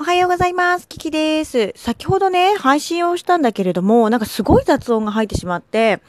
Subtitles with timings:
[0.00, 0.88] おはようございます。
[0.88, 1.74] キキです。
[1.76, 6.00] 先ほどね、配信をしたんだけれども、なんかすごい雑音が入ってしまって、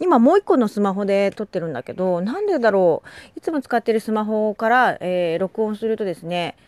[0.00, 3.02] 今もう一個のスマホで撮ってるんだけど、なんでだろ
[3.34, 3.38] う。
[3.38, 6.58] いつも使ってるスマホから、えー、録音するとですね、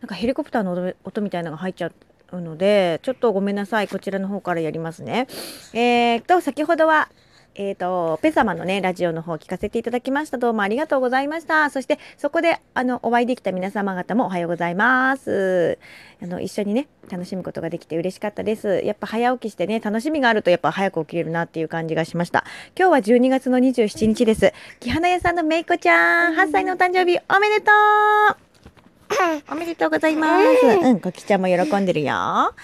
[0.00, 1.92] なんかヘリコプターの音みたいなのが入っちゃ
[2.32, 3.88] うので、ちょっとごめんなさい。
[3.88, 5.26] こちらの方からやりますね。
[5.74, 7.10] えー、っと、先ほどは、
[7.60, 10.38] えっ、ー、と、ペ様のね、ラジオの方を聞かせていただきました。
[10.38, 11.68] どうもありがとうございました。
[11.68, 15.78] そして、そこで、あの、お会いできた皆様方もおはようございます。
[16.22, 18.80] あの、一緒にね、楽しむことができて嬉しかったです。
[18.82, 22.46] やっぱ早起きしてね、楽しみがあるとやっぱ早く起きれるなっていう感じがしました。
[22.78, 24.54] 今日は12月の27日です。
[24.78, 27.70] 木花屋さんのめいこちゃん、8歳のお誕生日おめでと
[28.32, 28.50] う
[29.52, 30.66] おめでとうございます。
[30.66, 32.14] うん、こきちゃんも喜んでるよ。
[32.14, 32.54] は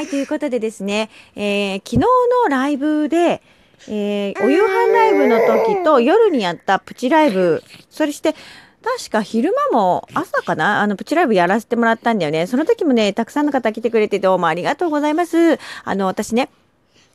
[0.00, 2.06] い、ということでですね、えー、昨日の
[2.48, 3.42] ライブで、
[3.86, 8.34] えー、お夕飯ライブの時と夜にやったプチライブ、それして、
[8.82, 12.46] 確か昼間も朝かなあの、プチライブやらせてもらったんだよね。
[12.46, 15.58] その時もね、たくさんの方来てくれてどうもありがとうございます。
[15.84, 16.48] あの、私ね、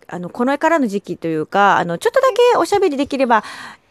[0.08, 3.44] あの、この絵からの時期というか、あの、ちょっとだけおしゃべりできれば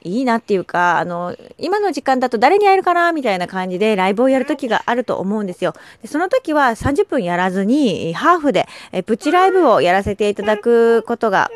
[0.04, 5.74] いいなっていうか、あの、今の時間だと誰に会えるかなみたいな感じでライブをやる時があると思うんですよ。
[6.02, 11.50] でその時は30分やらずに、ハーフで、えプチライブをやらせていただくことが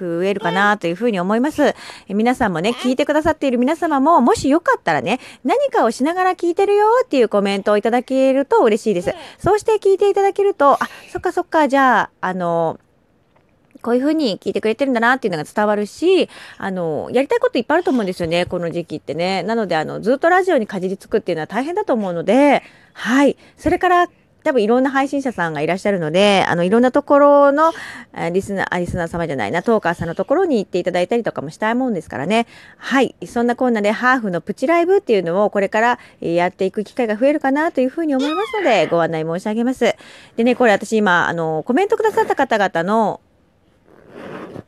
[0.00, 1.74] 増えるかなというふうに思います。
[2.08, 9.14] え皆さんもね、聞いてくださっている皆様も、もしよかったらね、何かをしながら聞いてるよっていうコメントをいただけると嬉しいです。
[9.38, 10.78] そうして聞いていただけると、あ、
[11.12, 12.78] そっかそっか、じゃあ、あの、
[13.82, 16.28] こういうふうに聞いてくれてるんだなっていうのが伝わるし、
[16.58, 19.42] あの、やりたいこといっぱいあると思うんですよね、この時期ってね。
[19.42, 22.62] なので、あの、ずっとラジオにかじりつくっていうのは大変だと思うので、
[22.92, 23.36] はい。
[23.56, 24.08] それから、
[24.42, 27.72] 多分いろんな配信者さんがいらっしゃるので、あの、いろんなところの、
[28.32, 32.46] リスナー、リスナー様じゃないな、トーカーさんのところに行っていただいたりとかもしたいもんですからね。
[32.78, 33.14] はい。
[33.26, 39.94] そんなこんなで、ハーフのプチライブっていうのをこれからやっていく機会が増えるかなというふうに思いますので、ご案内申し上げます。
[40.36, 43.20] でね、これ私今、あの、コメントくださった方々の、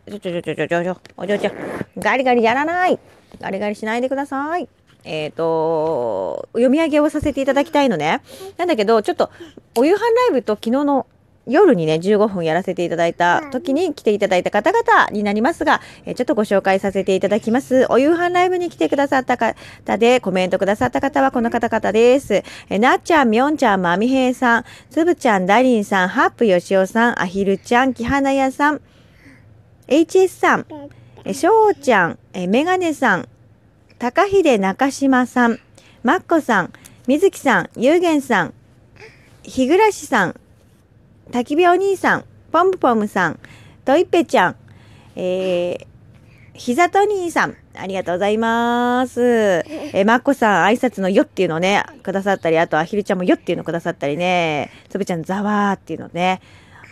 [0.09, 1.53] ちょちょちょちょちょちょ、お嬢ちゃん、
[1.99, 2.99] ガリガリやらない
[3.41, 4.69] ガリガリしないでください。
[5.05, 8.23] えっ、ー、と、読み上げをさせていただきたいのね。
[8.57, 9.31] なんだけど、ちょっと、
[9.77, 11.07] お夕飯ライブと昨日の
[11.47, 17.87] 夜にね、15分やらせていただいた時に来ていただいた方々になりますが、えちょっとご紹介させていただきます。
[17.91, 22.45] お夕飯ライブに来てくださった方で、コメントくださった方はこの方々です。
[22.71, 28.81] えなっちゃん、みょんちゃん、まみへいさん、つぶちゃん、だりんさん、ハップよしおさん、あひるちゃん、きはなやさん、
[29.89, 30.67] HS さん、
[31.25, 33.29] えしょうちゃん、えめがねさん、
[34.03, 35.61] 高秀中島さん、
[36.03, 36.73] まっこさん、
[37.07, 38.55] みずきさん、ゆうげんさん、
[39.45, 40.35] 日暮さん、
[41.31, 43.39] たきびお兄さん、ぽんぷぽむさん、
[43.85, 44.57] といっぺちゃん、
[45.15, 45.87] えー、
[46.55, 49.21] ひざと兄さん、ありがとうございます。
[49.69, 56.41] えまっこさん、挨拶のよっていうのをね、くださったり、あと、あひるちゃんもよっていうのくださったりね、つぶちゃん、ざわーっていうのね、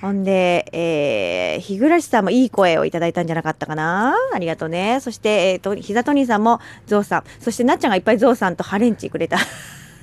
[0.01, 4.15] ほんで、えー、日暮さんもいい声をいただいたんじゃなかったかな？
[4.33, 4.99] ありがとうね。
[5.01, 7.25] そして、えっ、ー、と、ひざとにさんもゾウさん。
[7.39, 9.37] そしてなっちゃんがいっぱいゾウさんとハレンチくれた。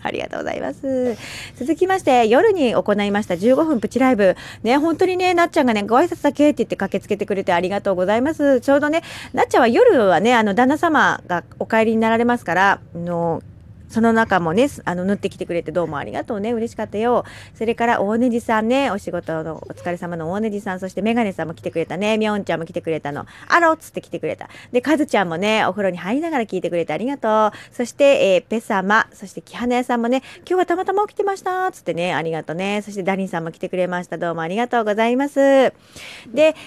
[0.04, 1.18] ありがとうございます。
[1.56, 4.36] 続きまして、夜に行いました15分プチライブ。
[4.62, 8.62] ね、本当にね、なっちゃんがね、ご挨拶だけって言って駆けつけてくれてありがとうございます。
[8.62, 9.02] ちょうどね、
[9.34, 13.42] なっちゃんは夜はね、あの、旦那様がお帰りになられますから、あの、
[13.90, 16.52] その中もね、あの、縫ってきてくれてどうもありがとうね。
[16.52, 17.26] 嬉しかったよ。
[17.56, 22.18] それから、大ねじさんね、お仕事のお疲れ様の大ねじさん、そしてメガネさんも来てくれたね。
[22.18, 23.26] みょんちゃんも来てくれたの。
[23.48, 24.50] あろっつって来てくれた。
[24.72, 27.76] で、かずちゃんもね、お風呂に入りながら聞いてくれてありがとう。
[27.76, 31.72] そして、えー、ペ様、そして木花屋さんもね、今日はたまたま起きてました。
[31.72, 32.82] つってね、ありがとうね。
[32.84, 34.18] そしてダリンさんも来てくれました。
[34.18, 35.38] どうもありがとうございます。
[35.40, 35.74] で、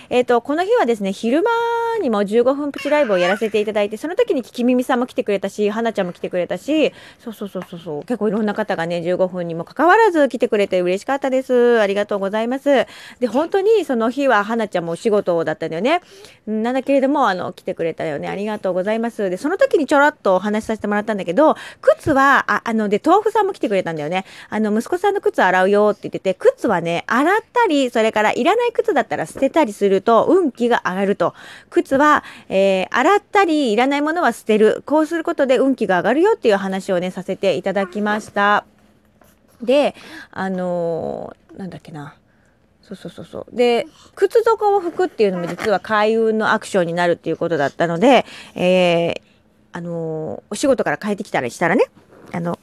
[0.09, 1.51] えっ、ー、と、この日はですね、昼間
[2.01, 8.03] にも15分プチライブをやらせていただいて、その時に聞き耳さんも来てくれたし、花ちゃんも来てくれたし、そうそうそうそうそう。
[8.05, 11.81] 結構いろんな方がね15分にもかかわらず来てくれて嬉しかったです。
[11.81, 12.87] ありがとうございます。
[13.19, 16.01] で本当にその日は花ちゃんもお仕事だったんだよね。
[16.47, 18.29] なんだけれどもあの来てくれたよね。
[18.29, 19.31] ありがとうございます。
[19.31, 24.25] でその時にちょろっとお話しさせてもらったんだけど靴はああので豆腐さんも来てくれたんだよね。
[24.49, 31.35] あの息子さんの靴洗うよって言ってて靴はね洗ったりそれからいらない靴だったら捨てたりすると運気が上がると。
[31.71, 34.83] 靴は、えー、洗ったりいらないものは捨てる。
[34.87, 38.65] こうすることで運気が上がるよっていう話をねさせていただきました。
[39.63, 39.95] で、
[40.31, 42.15] あのー、なんだっけな。
[42.83, 43.57] そうそうそうそう。
[43.57, 48.25] で、靴底を拭くっていうのも実は開運のアクションになるっていうことだったので、
[48.55, 49.21] えー、
[49.73, 51.85] あのー、お仕事から帰ってきたりしたらね、
[52.33, 52.59] あの、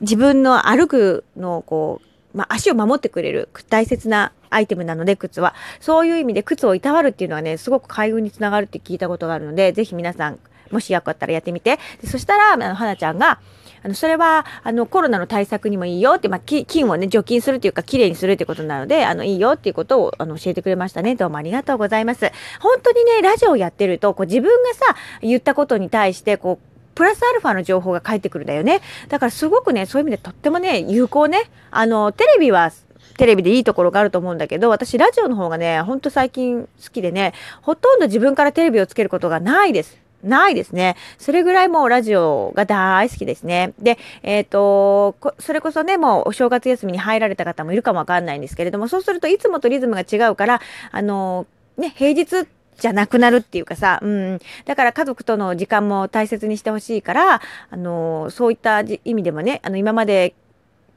[0.00, 2.00] 自分の歩くのをこ
[2.34, 5.54] う、まあ、足を守ってくれる大切なアイテムなので、靴は。
[5.80, 10.38] そういう意味で靴をいたわるっていうのはね、すごく開運につながるって聞いたことがあるので、ぜひ皆さん、
[10.74, 11.78] もしよかったらやってみて。
[12.02, 13.38] でそしたら、あの、花ちゃんが、
[13.82, 21.16] あの、それは、あの、コロナの対策にもいいよって、まあ、菌をね、除菌するっていうか、きれいにするっていうことなので、あの、いいよっていうことを、あの、教えてくれましたね。
[21.16, 22.30] どうもありがとうございます。
[22.60, 28.80] 本当にね、ラジオをやってると、こう、自分がさ、言ったことに対して、こう、プラスアルファの情報が返ってくるんだよね。
[29.08, 31.50] だからすごくね、そういう意味でとってもね、有効ね。
[31.70, 32.70] あの、テレビは
[33.16, 37.32] テレビでいいところがあると思うんだけど、私ラジオの方がね、ほんと最近好きでね、
[37.62, 40.03] ほとんど自分からテレビをつけることがないです。
[40.24, 40.96] ないですね。
[41.18, 43.74] それぐらいもうラジオが大好きですね。
[43.78, 50.60] で、えっ、ー、と、それこそね、もうお正月休みに入られた方もいるかもわかんないんですけれども、そうするといつもとリズムが違うから、
[50.90, 52.46] あの、ね、平日
[52.78, 54.38] じゃなくなるっていうかさ、うん。
[54.64, 57.40] だから家族との時間も大切にしてほしいから、
[57.70, 60.34] あの、そういった意味でもね、あの、今まで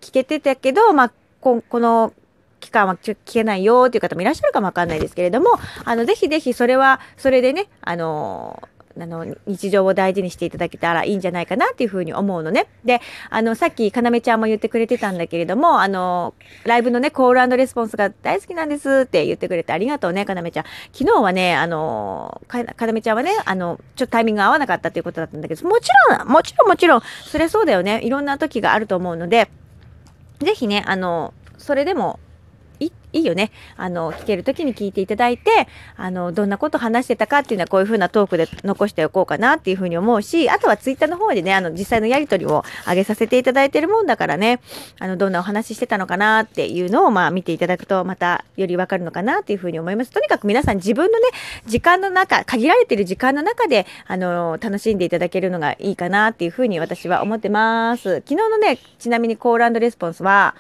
[0.02, 2.14] 聞けてたけど、まあ、ここの
[2.60, 5.52] 期間は聞けないよっていう方もいらっしゃるかもわかんないですけれども、
[5.86, 8.68] あの、ぜひぜひそれは、それでね、あの、
[9.00, 12.68] あの、日常を大事にしていただけたらいいんじゃないかなっていうふうに思うのね。
[12.84, 16.34] で、あの、さっき、かなめちゃんも言ってくれてたんだけれども、あの、
[16.66, 20.64] ライブのね、コールレスポンスが大好きなんですって言ってくれてありがとうね、かなめちゃん。
[20.92, 28.02] 昨日はね、あの、かなめちゃんはね、あの、ちょっとタイミング合わなかったっていうことだったんだけど、もちろん、もちろんもちろん、それそうだよね。
[28.04, 29.50] いろんな時があると思うので、
[30.40, 32.20] ぜひね、あの、それでも
[32.80, 32.92] い
[33.22, 33.52] いよね。
[33.78, 44.60] あの、聞ける時に聞いていただいて、あの、どんなこと話してたかっていうのはこういう風なトークで残しておこうかなっていう風に思うし、あとはツイッターの方でね、あの、実際のやりとりを上げさせていただいてるもんだからね、
[45.00, 50.12] あの、どんなお話してたのかなっていうのを、まあ、見ていただくと、またよりわかるのかなっていう風に思います。
[50.12, 51.26] とにかく皆さん自分のね、
[51.66, 58.16] 時間の中、限られてる時間の中で、あの、楽しんでいただけるのがいいかなっていう風に私は思ってます。
[58.18, 60.56] 昨日のね、ちなみにコールレスポンスは、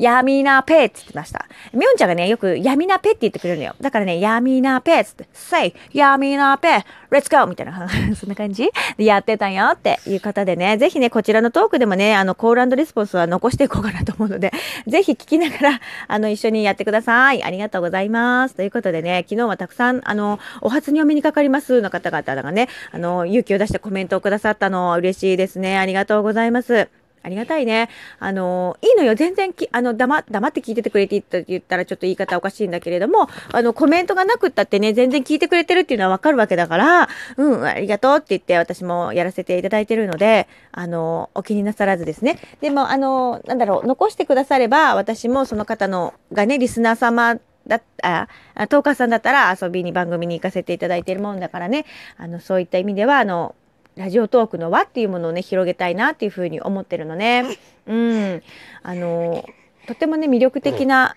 [0.00, 1.46] ヤミナペって言ってました。
[1.74, 3.76] みょんちゃんがね、よくヤミナペって言ってくれるのよ。
[3.80, 7.46] だからね、ヤミナペって、say, ヤミナペ、let's go!
[7.46, 7.86] みたいな、
[8.16, 8.70] そんな感じ？
[8.96, 14.52] でやってたよっていう方でね、ぜひね、こちらのトークでもね、あの、コールレスポンスは残していこうかなと思うので、
[14.88, 17.42] ぜひ聞きながら、あの、一緒にやってください。
[17.42, 18.54] ありがとうございます。
[18.54, 25.78] ということでね、昨日はたくさん、あの、お初にお目にかかりますの方々がね、あの、勇気を出してコメントをくださったの、嬉しいですね。
[25.78, 26.99] ありがとうございます。
[27.22, 27.88] ありがたいね。
[28.18, 29.14] あの、いいのよ。
[29.14, 42.38] 全然き、あの、黙、黙って聞いててくれてって言ったらちょっと言い方おかしいんだけれども、あの、コメントがなくったってね、全然聞いてくれてるっていうのはわかるわけだから、うん、ありがとうって言って私もやらせていただいてるので、あの、お気になさらずですね。
[42.60, 48.28] でも、あの、なんだろう、残してくだされば、私もその方の、がね、リスナー様だった、
[48.68, 53.54] トーカーさんだったら遊びに番組に行かせていただいてるもんだからね、あの、そういった意味では、あの、
[54.00, 57.44] ラジオトークの輪っていうものをね広げたいなっていうふうに思ってるのね。
[57.86, 58.42] うん、
[58.82, 59.44] あの
[59.86, 61.14] とてもね魅力的な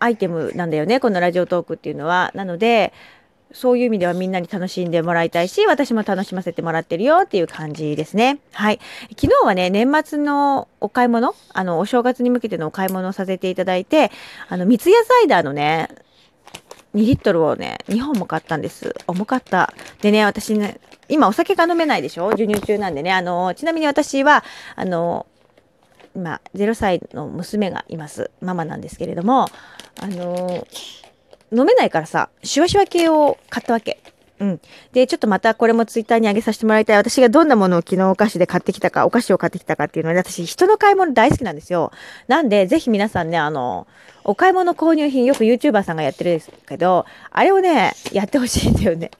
[0.00, 2.32] アイテムなんだよねこのラジオトークっていうのは。
[2.34, 2.92] なので
[3.52, 8.40] そういう意味ではみんなに楽しんでもらいたいし、私も楽しませてもらってるよっていう感じですね。
[8.52, 8.80] はい。
[9.10, 14.10] 昨日はね、年末のお買い物、あの、お正月に向けてのお買い物をさせていただいて、
[14.48, 15.88] あの、三ツ矢サイダーのね、
[16.94, 18.94] 2リットルをね、2本も買ったんです。
[19.06, 19.72] 重かった。
[20.00, 22.30] でね、私ね、今お酒が飲めないでしょ？
[22.30, 23.12] 授乳中なんでね。
[23.12, 24.44] あの、ちなみに私は、
[24.76, 25.26] あの、
[26.14, 28.30] 今、0歳の娘がいます。
[28.40, 29.48] ママなんですけれども、
[30.00, 30.66] あの、
[31.52, 34.00] 飲めないからさ、シュワシュワ系を買ったわけ。
[34.40, 34.60] うん。
[34.92, 36.96] で、ちょっとまたこれもツイッターに上げさせてもらいたい。
[36.96, 41.92] 私がどんなものを昨日お菓子で買ってきたか、お菓子を買ってきたかっていうのは、私人の買い物大好きなんですよ。
[42.26, 43.86] なんで、ぜひ皆さんね、あの、
[44.24, 49.10] お買い物購入品、よく YouTuber さんがやってるんですけど、あれをね、やってほしいんだよね。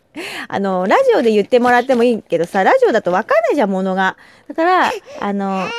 [0.48, 4.16] あの、ラジオで言ってもらってもいいけどさ、ラジオだとわかんないじゃん、ものが。
[4.48, 5.72] だから、あの、あ、わか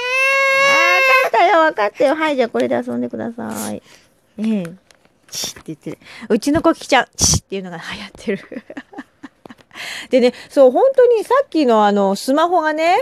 [1.27, 2.15] ったよ、わかったよ。
[2.15, 3.82] はい、じゃあこれで遊んでください。
[4.38, 4.86] ええ。
[5.30, 5.98] チって言ってる。
[6.30, 8.63] うちの子きちゃん、チっていうのが流行ってる。
[10.10, 12.98] でね、そう、本当にさっきのあの、スマホがね、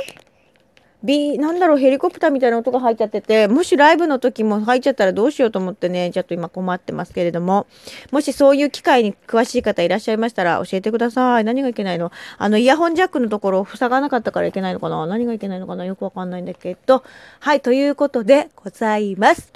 [1.03, 7.67] ビなんだろう、ヘリコプターみたいな音が入っちゃってて、もしライブの時も入っちゃったらどうしようと思ってね、ちょっと今困ってますけれども、
[8.11, 11.43] もしそういう機械に詳しい方いらっしゃいましたら教えてください。
[11.43, 12.13] 何がいけないの？
[12.37, 15.05] あの、イヤホンジャックのところを塞がなかったからいけないのかな？
[15.05, 15.83] 何がいけないのかな？
[15.83, 17.03] よくわかんないんだけど。
[17.41, 19.51] はい、ということでございます。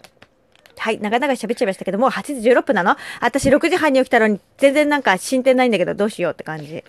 [0.78, 2.98] はい、長々喋っちゃいましたけども、8時16分なの？
[3.22, 6.84] 私6時半に起きたのに全然なんか進展ないんだけどどうしようって感じ。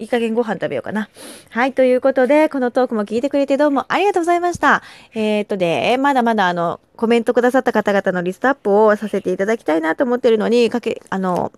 [0.00, 1.10] いい加減ご飯食べようかな。
[1.50, 4.82] はい、ということで、このトークも聞いてくれてどうもありがとうございました。
[5.14, 11.52] えー、っとで、まだまだあの、コメントくださった方々のリストアップをさせていただきたいなと思ってるのに、かけ、あの、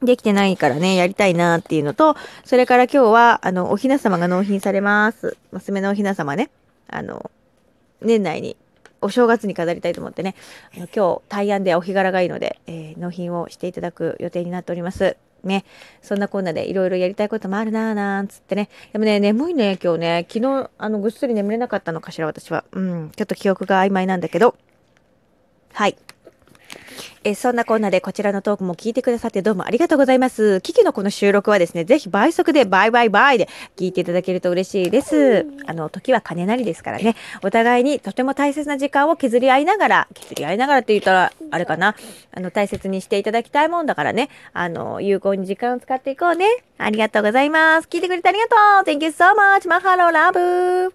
[0.00, 5.36] できてないからね、やりたいなっていうのと、それから今日は、あの、おひな様が納品されます。
[5.50, 6.48] 娘のおひな様ね。
[6.86, 7.28] あの、
[8.02, 8.56] 年内に、
[9.00, 10.36] お正月に飾りたいと思ってね、
[10.76, 15.16] あの今日、大安でお日柄がいいので、えー、納品をしていただく予定になっております。
[15.44, 15.64] ね。
[16.00, 18.68] そんなこんなでいろいろやりたいこともあるなぁなんつってね。
[18.92, 20.26] でもね、眠いね、今日ね。
[20.28, 22.64] 昨日、あの、ぐっすり眠れなかったのかしら、私は。
[22.72, 23.10] うん。
[23.14, 24.56] ちょっと記憶が曖昧なんだけど。
[25.72, 25.96] はい。
[27.24, 30.60] えそんなこんなでこちらのトークも聞いてくださってどうもありがとうございます。
[30.60, 35.46] キキのこの収録はですね、ぜひ倍速でバイバイバイで聞いていただけると嬉しいです。
[35.66, 37.16] あの、時は金なりですからね。
[37.42, 41.94] お互いにとても大切な時間を削り合いながら、削り合いながらって言ったら、あれかな。
[42.32, 44.28] あの、大切にしていただきたいもんだからね。
[44.52, 46.46] あの、有効に時間を使っていこうね。
[46.78, 47.88] ありがとうございます。
[47.88, 48.56] 聞いてくれてありがと
[48.90, 49.68] う !Thank you so much!
[49.68, 50.92] マハローラブ